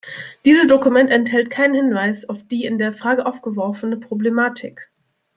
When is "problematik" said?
3.97-4.89